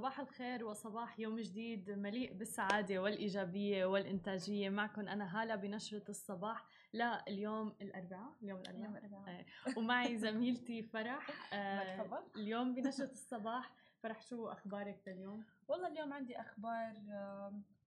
[0.00, 4.68] صباح الخير وصباح يوم جديد مليء بالسعادة والإيجابية والإنتاجية.
[4.68, 8.32] معكم أنا هالة بنشرة الصباح لا اليوم الأربعاء.
[8.42, 9.40] اليوم الأربعاء, الأربعاء.
[9.68, 9.78] آه.
[9.78, 11.54] ومعي زميلتي فرح.
[11.54, 13.72] آه اليوم بنشرة الصباح.
[14.02, 16.92] فرح شو أخبارك اليوم؟ والله اليوم عندي أخبار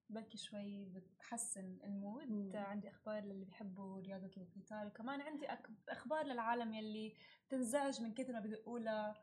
[0.10, 2.32] بلكي شوي بتحسن المود.
[2.32, 2.52] مم.
[2.56, 4.88] عندي أخبار للي بيحبوا رياضة القتال.
[4.88, 5.48] وكمان عندي
[5.90, 7.14] أخبار للعالم يلي
[7.50, 9.16] تنزعج من كثر ما بدقوا لها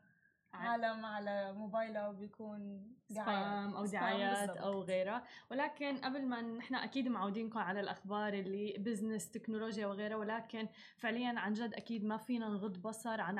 [0.53, 7.59] عالم على موبايله وبيكون سبام أو دعايات أو غيرها ولكن قبل ما نحن أكيد معودينكم
[7.59, 13.21] على الأخبار اللي بزنس تكنولوجيا وغيرها ولكن فعليا عن جد أكيد ما فينا نغض بصر
[13.21, 13.39] عن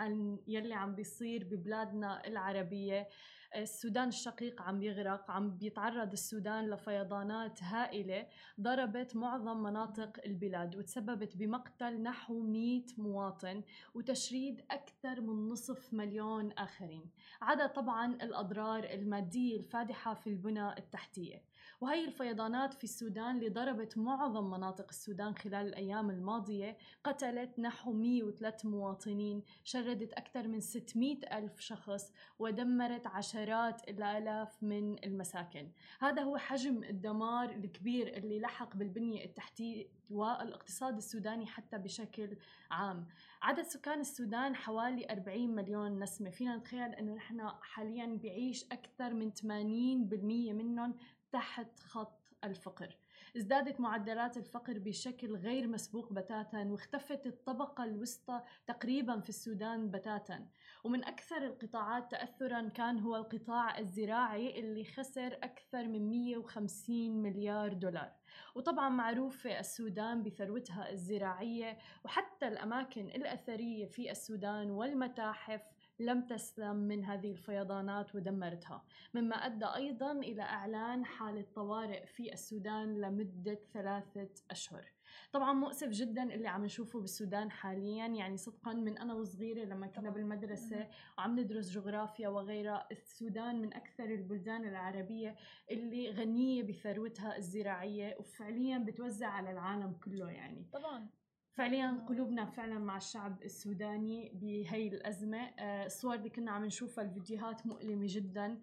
[0.00, 3.08] عن يلي عم بيصير ببلادنا العربية.
[3.56, 8.26] السودان الشقيق عم يغرق عم بيتعرض السودان لفيضانات هائلة
[8.60, 13.62] ضربت معظم مناطق البلاد وتسببت بمقتل نحو 100 مواطن
[13.94, 17.10] وتشريد أكثر من نصف مليون آخرين
[17.42, 21.42] عدا طبعا الأضرار المادية الفادحة في البنى التحتية.
[21.80, 28.68] وهي الفيضانات في السودان اللي ضربت معظم مناطق السودان خلال الأيام الماضية قتلت نحو 103
[28.68, 33.43] مواطنين شردت أكثر من 600 ألف شخص ودمرت عشرات
[33.88, 35.70] الآلاف من المساكن.
[36.00, 42.36] هذا هو حجم الدمار الكبير اللي لحق بالبنية التحتية والاقتصاد السوداني حتى بشكل
[42.70, 43.06] عام.
[43.42, 46.30] عدد سكان السودان حوالي 40 مليون نسمة.
[46.30, 50.94] فينا نتخيل أنه نحن حاليا بعيش أكثر من 80% منهم
[51.32, 52.96] تحت خط الفقر.
[53.36, 60.46] ازدادت معدلات الفقر بشكل غير مسبوق بتاتا واختفت الطبقة الوسطى تقريبا في السودان بتاتا.
[60.84, 68.12] ومن أكثر القطاعات تأثرا كان هو القطاع الزراعي اللي خسر أكثر من 150 مليار دولار.
[68.54, 77.30] وطبعا معروفة السودان بثروتها الزراعية وحتى الأماكن الأثرية في السودان والمتاحف لم تسلم من هذه
[77.30, 78.84] الفيضانات ودمرتها.
[79.14, 84.94] مما أدى أيضا إلى إعلان حالة طوارئ في السودان لمدة ثلاثة أشهر.
[85.32, 90.10] طبعا مؤسف جدا اللي عم نشوفه بالسودان حاليا يعني صدقا من أنا وصغيرة لما كنا
[90.10, 90.88] بالمدرسة
[91.18, 95.36] وعم ندرس جغرافيا وغيرها السودان من أكثر البلدان العربية
[95.70, 100.66] اللي غنية بثروتها الزراعية وفعليا بتوزع على العالم كله يعني.
[100.72, 101.08] طبعا.
[101.54, 105.38] فعليا قلوبنا فعلا مع الشعب السوداني بهي الأزمة.
[105.38, 108.60] آه، الصور اللي كنا عم نشوفها الفيديوهات مؤلمة جدا.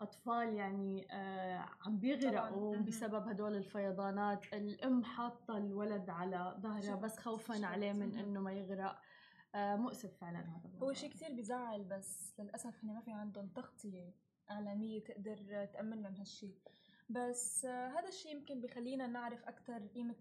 [0.00, 4.54] أطفال يعني آه، عم بيغرقوا بسبب هدول الفيضانات.
[4.54, 9.00] الأم حاطة الولد على ظهرها بس خوفا عليه من إنه ما يغرق.
[9.54, 14.14] آه، مؤسف فعلا هذا هو شيء كثير بزعل بس للأسف هن ما في عندهم تغطية
[14.50, 16.58] إعلامية تقدر تأمن لهم هالشيء.
[17.08, 20.14] بس هذا الشيء يمكن بخلينا نعرف أكثر قيمة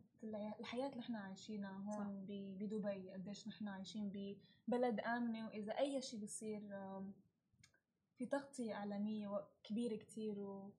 [0.59, 2.25] الحياة اللي إحنا عايشينها هون
[2.59, 4.35] بدبي قديش نحن عايشين
[4.67, 6.61] ببلد آمنة وإذا أي شيء بصير
[8.17, 10.71] في تغطية إعلامية كبيرة كتير و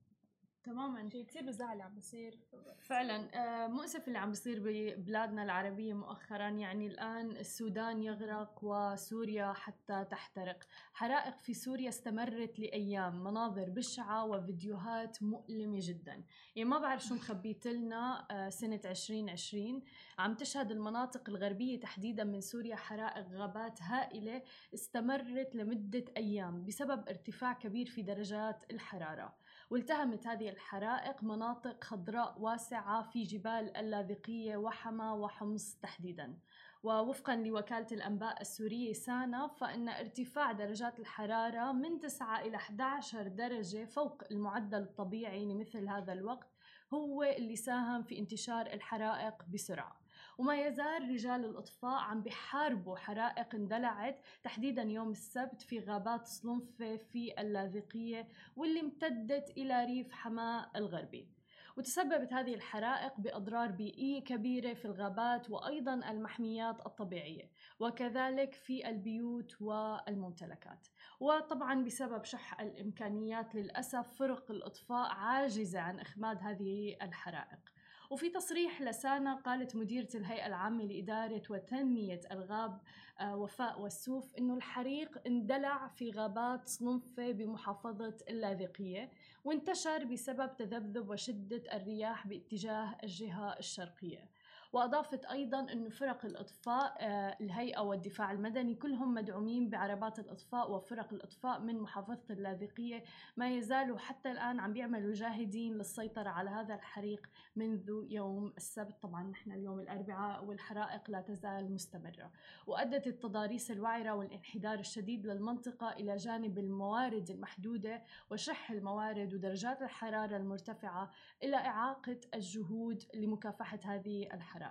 [0.65, 1.09] تماما.
[1.11, 2.39] شيء كثير بزعل عم بصير.
[2.81, 10.05] فعلا آه، مؤسف اللي عم بصير ببلادنا العربية مؤخرا يعني الآن السودان يغرق وسوريا حتى
[10.11, 10.65] تحترق.
[10.93, 16.25] حرائق في سوريا استمرت لأيام مناظر بشعة وفيديوهات مؤلمة جدا.
[16.57, 19.83] يعني ما بعرف شو مخبيت لنا آه، سنة 2020
[20.19, 24.43] عم تشهد المناطق الغربية تحديدا من سوريا حرائق غابات هائلة
[24.75, 29.35] استمرت لمدة أيام بسبب ارتفاع كبير في درجات الحرارة.
[29.71, 36.39] والتهمت هذه الحرائق مناطق خضراء واسعة في جبال اللاذقية وحما وحمص تحديدا.
[36.83, 44.23] ووفقا لوكالة الأنباء السورية سانا فإن ارتفاع درجات الحرارة من 9 إلى 11 درجة فوق
[44.31, 46.49] المعدل الطبيعي لمثل هذا الوقت
[46.95, 50.04] هو اللي ساهم في انتشار الحرائق بسرعة.
[50.39, 57.41] وما يزال رجال الإطفاء عم بيحاربوا حرائق اندلعت تحديدا يوم السبت في غابات صلنفة في
[57.41, 61.29] اللاذقية واللي امتدت إلى ريف حماة الغربي.
[61.77, 70.87] وتسببت هذه الحرائق بأضرار بيئية كبيرة في الغابات وأيضا المحميات الطبيعية وكذلك في البيوت والممتلكات.
[71.21, 77.75] وطبعا بسبب شح الإمكانيات للأسف فرق الإطفاء عاجزة عن إخماد هذه الحرائق.
[78.15, 82.81] وفي تصريح لسانا قالت مديرة الهيئة العامة لإدارة وتنمية ألغاب
[83.21, 89.11] آه، وفاء والسوف إنه الحريق اندلع في غابات صنفة بمحافظة اللاذقية
[89.45, 94.29] وانتشر بسبب تذبذب وشدة الرياح باتجاه الجهة الشرقية.
[94.75, 101.61] وأضافت أيضا أنه فرق الإطفاء آه، الهيئة والدفاع المدني كلهم مدعومين بعربات الإطفاء وفرق الإطفاء
[101.61, 103.05] من محافظة اللاذقية.
[103.37, 109.03] ما يزالوا حتى الآن عم بيعملوا جاهدين للسيطرة على هذا الحريق منذ يوم السبت.
[109.03, 112.31] طبعا نحن اليوم الأربعاء والحرائق لا تزال مستمرة.
[112.67, 121.11] وأدت التضاريس الوعرة والانحدار الشديد للمنطقة إلى جانب الموارد المحدودة وشح الموارد ودرجات الحرارة المرتفعة
[121.43, 124.64] إلى إعاقة الجهود لمكافحة هذه الحرائق.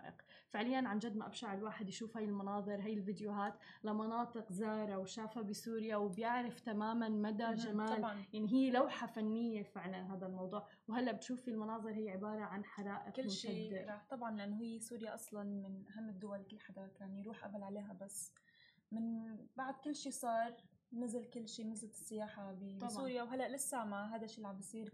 [0.49, 3.53] فعليا عن جد ما أبشع الواحد يشوف هاي المناظر هاي الفيديوهات
[3.83, 10.25] لمناطق زارة وشافها بسوريا وبيعرف تماما مدى جمال طبعا يعني هي لوحة فنية فعلا هذا
[10.25, 13.85] الموضوع وهلأ بتشوفي المناظر هي عبارة عن حرائق كل شيء.
[13.89, 17.93] راح طبعا لأنه هي سوريا أصلا من أهم الدول كل حدا كان يروح قبل عليها
[18.01, 18.33] بس
[18.91, 20.55] من بعد كل شيء صار
[20.93, 22.57] نزل كل شيء نزلت السياحة.
[22.85, 24.93] بسوريا وهلأ لسه مع هذا الشيء اللي عم بيصير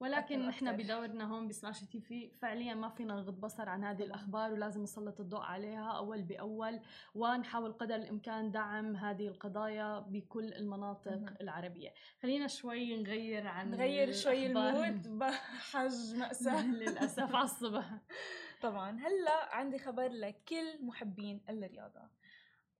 [0.00, 0.76] ولكن نحن.
[0.76, 4.02] بدورنا هون ب Slash TV فعليا ما فينا نغض بصر عن هذه.
[4.02, 6.80] الأخبار ولازم نسلط الضوء عليها أول بأول
[7.14, 11.34] ونحاول قدر الإمكان دعم هذه القضايا بكل المناطق مهم.
[11.40, 14.46] العربية خلينا شوي نغير عن نغير شوي.
[14.46, 17.90] ال mood بحج مأساة للأسف على الصبح
[18.60, 22.00] طبعا هلأ عندي خبر لكل محبين الرياضة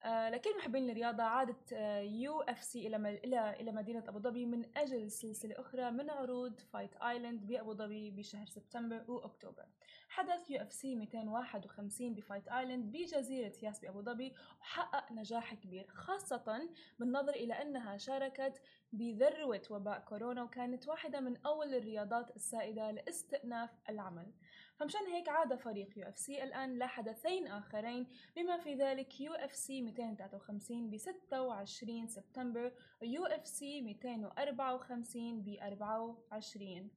[0.04, 1.72] لكل محبين الرياضة عادت
[2.02, 7.46] UFC إلى إلى إلى مدينة أبو ظبي من أجل سلسلة أخرى من عروض Fight Island
[7.46, 9.64] بأبو ظبي بشهر سبتمبر وأكتوبر.
[10.08, 17.32] حدث UFC 251 ب Fight Island بجزيرة ياس بأبو ظبي وحقق نجاح كبير خاصة بالنظر
[17.32, 18.62] إلى أنها شاركت
[18.92, 24.32] بذروة وباء كورونا وكانت واحدة من أول الرياضات السائدة لاستئناف العمل.
[24.78, 28.06] فمشان هيك عاد فريق UFC الآن لحدثين آخرين
[28.36, 36.90] بما في ذلك UFC 253 ب 26 سبتمبر و UFC 254 ب 24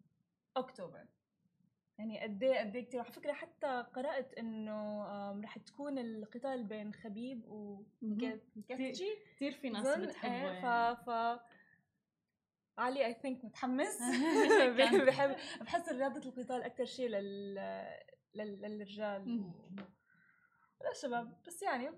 [0.57, 1.05] أكتوبر.
[1.99, 5.05] يعني قد إيه قد إيه كثير على فكرة حتى قرأت إنه
[5.41, 7.83] رح تكون القتال بين خبيب و
[9.37, 10.95] كثير في ناس بتحبه إيه يعني.
[10.95, 11.39] ف ف
[12.79, 13.97] علي I think متحمس.
[14.77, 17.55] بحب بحس رياضة القتال أكثر شيء لل...
[18.35, 18.61] لل...
[18.61, 19.51] للرجال.
[20.85, 21.91] للشباب بس يعني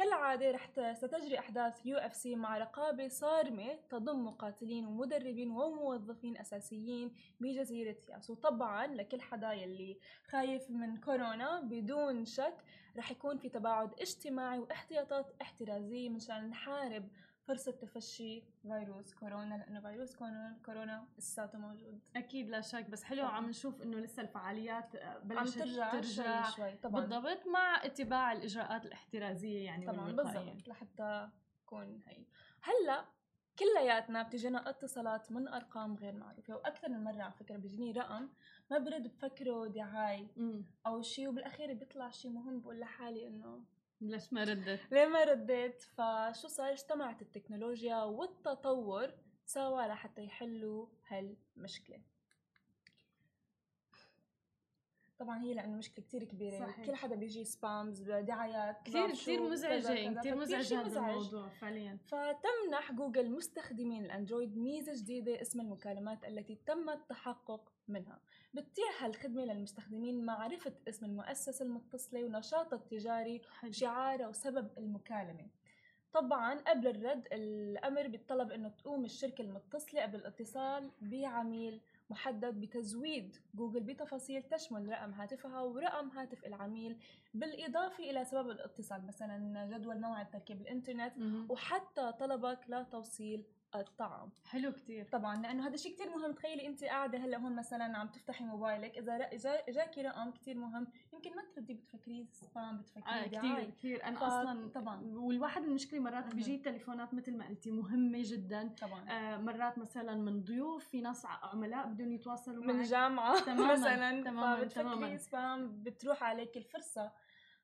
[0.00, 8.30] كالعادة رح ستجري أحداث UFC مع رقابة صارمة تضم مقاتلين ومدربين وموظفين أساسيين بجزيرة ياس
[8.30, 12.56] وطبعا لكل حدا يلي خايف من كورونا بدون شك
[12.96, 17.08] رح يكون في تباعد اجتماعي واحتياطات احترازية مشان نحارب
[17.50, 23.26] فرصة تفشي فيروس كورونا لأنه فيروس كورونا, كورونا لساته موجود أكيد لا شك بس حلو.
[23.26, 27.84] عم نشوف إنه لسه الفعاليات آه، عم بلشت ترجع, ترجع شوي شوي طبعا بالضبط مع
[27.84, 30.12] اتباع الإجراءات الاحترازية يعني طبعا.
[30.12, 31.28] بالضبط لحتى
[31.62, 32.24] تكون هي
[32.62, 33.04] هلأ
[33.58, 38.28] كلياتنا بتجينا اتصالات من أرقام غير معروفة وأكثر من مرة على فكرة بيجيني رقم
[38.70, 40.26] ما برد بفكره دعاية
[40.86, 43.64] أو شيء وبالأخير بيطلع شيء مهم بقول لحالي إنه
[44.00, 49.14] ليش ما ردت؟ ليه ما رديت فشو صار؟ اجتمعت التكنولوجيا والتطور
[49.46, 52.02] سوا لحتى يحلوا هالمشكلة.
[55.20, 56.86] طبعا هي لأنه مشكلة كتير كبيرة صحيح.
[56.86, 60.98] كل حدا بيجي سبامز دعايات كثير كثير مزعجه كثير مزعج هذا.
[60.98, 68.20] الموضوع فعليا فتمنح جوجل مستخدمين الأندرويد ميزة جديدة اسمها المكالمات التي تم التحقق منها
[68.54, 73.70] بتتيح هالخدمة للمستخدمين معرفة اسم المؤسسة المتصلة ونشاطها التجاري حلو.
[73.70, 75.46] وشعارها وسبب المكالمة
[76.12, 81.80] طبعا قبل الرد الأمر بيتطلب أنه تقوم الشركة المتصلة قبل الاتصال بعميل
[82.10, 86.96] محدد بتزويد جوجل بتفاصيل تشمل رقم هاتفها ورقم هاتف العميل
[87.34, 91.12] بالإضافة إلى سبب الاتصال مثلا جدول موعد تركيب الإنترنت.
[91.50, 97.18] وحتى طلبك لتوصيل الطعام حلو كثير طبعا لأنه هذا الشيء كثير مهم تخيلي انت قاعدة
[97.18, 98.98] هلأ هون مثلا عم تفتحي موبايلك
[99.32, 103.70] إذا اجاكي رقم كثير مهم يمكن ما تردي بتفكريه سبام بتفكريه آه كثير دعاية.
[103.70, 105.00] كثير أنا ف- أصلا طبعاً.
[105.14, 106.34] والواحد المشكلة مرات.
[106.34, 111.26] بيجي تليفونات مثل ما قلتي مهمة جدا طبعا آه مرات مثلا من ضيوف في ناس
[111.26, 115.16] عملاء بدهم يتواصلوا من معك جامعة تماماً، مثلا تماماً، تماماً.
[115.16, 117.12] spam بتروح عليك الفرصة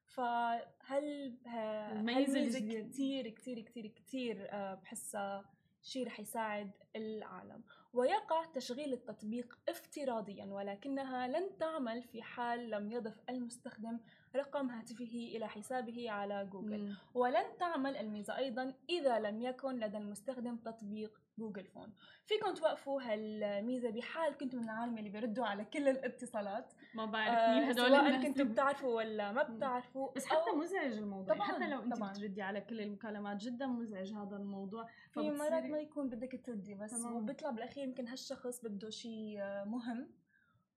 [0.07, 2.89] فهل ه- الميزة هالميزة الجديدة.
[2.89, 5.45] كتير كتير كتير كتير آه، بحسها
[5.87, 7.63] شيء رح يساعد العالم
[7.93, 13.99] ويقع تشغيل التطبيق افتراضيا ولكنها لن تعمل في حال لم يضف المستخدم
[14.37, 16.97] رقم هاتفه إلى حسابه على جوجل مم.
[17.15, 21.95] ولن تعمل الميزة أيضا إذا لم يكن لدى المستخدم تطبيق Google Phone.
[22.25, 26.73] فيكم توقفوا هالميزة بحال كنتم من العالم اللي بيردوا على كل الاتصالات.
[26.95, 28.27] ما بعرف مين آه هدول سواء الناس.
[28.27, 29.43] كنتوا بتعرفوا ولا ما.
[29.43, 31.35] بتعرفوا بس حتى مزعج الموضوع.
[31.35, 32.13] طبعاً، حتى لو انت طبعاً.
[32.13, 34.89] بتردي على كل المكالمات جدا مزعج هذا الموضوع.
[35.11, 37.17] في مرات ما يكون بدك تردي بس تمام.
[37.17, 40.11] وبيطلع بالأخير يمكن هالشخص بده شيء مهم.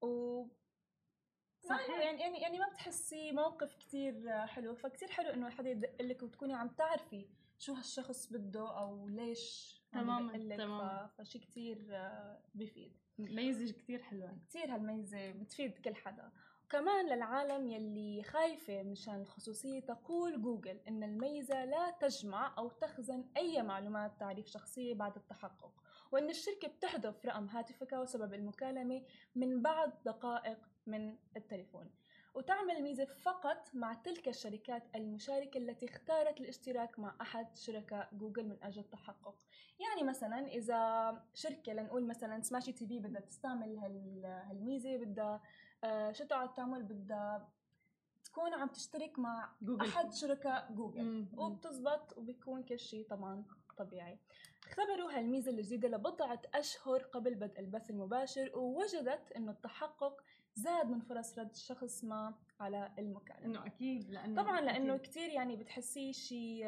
[0.01, 0.46] و
[1.62, 1.89] صحيح.
[2.00, 4.75] يعني يعني يعني ما بتحسي موقف كتير حلو.
[4.75, 10.55] فكتير حلو إنه حدا يدق لك وتكوني عم تعرفي شو هالشخص بده أو ليش تماما
[10.58, 11.10] تماما.
[11.17, 11.77] فشي كتير
[12.55, 12.98] بفيد.
[13.19, 14.38] ميزة كتير حلوة.
[14.50, 16.31] كتير هالميزة بتفيد كل حدا.
[16.69, 23.62] كمان للعالم يلي خايفة مشان الخصوصية تقول جوجل إن الميزة لا تجمع أو تخزن أي
[23.62, 25.74] معلومات تعريف شخصية بعد التحقق
[26.12, 29.03] وإن الشركة بتحذف رقم هاتفك وسبب المكالمة
[29.36, 31.91] من بعد دقائق من التليفون.
[32.39, 38.63] وتعمل الميزة فقط مع تلك الشركات المشاركة التي اختارت الاشتراك مع أحد شركاء جوجل من
[38.63, 39.36] أجل التحقق.
[39.79, 43.77] يعني مثلا إذا شركة لنقول مثلا Smashi TV بدها تستعمل
[44.25, 45.41] هالميزة بدها
[46.12, 47.50] شو تقعد تعمل بدها
[48.24, 49.86] تكون عم تشترك مع جوجل.
[49.86, 51.27] أحد شركاء جوجل.
[51.38, 53.46] وبتزبط وبيكون كل شيء طبعا
[53.77, 54.19] طبيعي.
[54.63, 60.24] اختبروا هالميزة الجديدة لبضعة أشهر قبل بدء البث المباشر ووجدت أنه التحقق
[60.56, 65.56] زاد من فرص رد شخص ما على المكالمة إنه أكيد لأنه طبعا لأنه كثير يعني
[65.56, 66.65] بتحسيه شيء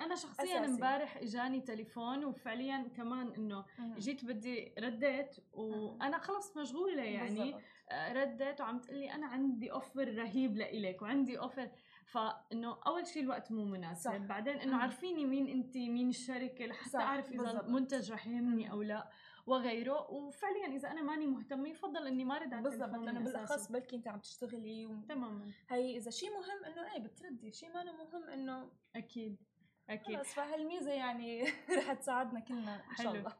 [0.00, 3.64] أنا شخصيا امبارح إجاني تليفون وفعليا كمان إنه
[3.98, 7.62] جيت بدي رديت وأنا خلص مشغولة يعني بالزبط.
[7.90, 11.70] آه، رديت وعم تقلي أنا عندي offer رهيب لإلك وعندي offer
[12.06, 14.10] فإنه أول شيء الوقت مو مناسب.
[14.10, 14.16] صح.
[14.16, 19.10] بعدين إنه عرفيني مين انت مين الشركة لحتى أعرف إذا المنتج رح يهمني أو لا.
[19.46, 20.10] وغيره.
[20.10, 24.08] وفعليا إذا أنا ماني مهتمة يفضل إني ما أرد على بالضبط لأنه بالأخص بلكي انت
[24.08, 25.00] عم تشتغلي و...
[25.08, 25.50] تماما.
[25.68, 27.52] هي إذا شيء مهم إنه إيه بتردي.
[27.52, 29.36] شيء ما مهم إنه أكيد
[29.90, 30.16] أكيد.
[30.16, 31.44] خلص فهالميزة يعني
[31.78, 33.32] رح تساعدنا كلنا إن شاء الله.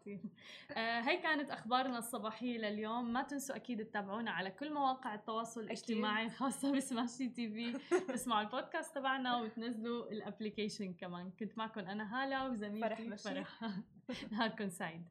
[0.73, 3.13] آه هي كانت أخبارنا الصباحية لليوم.
[3.13, 7.79] ما تنسوا أكيد تتابعونا على كل مواقع التواصل الاجتماعي الخاصة بسماشي تي في.
[8.09, 11.31] تسمعوا البودكاست تبعنا وتنزلوا الابلكيشن كمان.
[11.31, 13.81] كنت معكم أنا هالة وزميلتي فرح, فرح.
[14.33, 15.05] نهاركم سعيد.